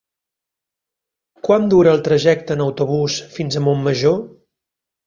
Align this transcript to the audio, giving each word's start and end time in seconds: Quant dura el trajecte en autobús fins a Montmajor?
Quant 1.49 1.69
dura 1.75 1.93
el 1.99 2.03
trajecte 2.09 2.59
en 2.59 2.65
autobús 2.67 3.21
fins 3.39 3.61
a 3.61 3.65
Montmajor? 3.69 4.23